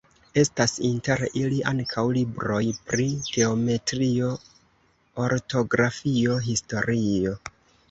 [0.43, 4.31] Estas inter ili ankaŭ libroj pri geometrio,
[5.27, 7.39] ortografio, historio.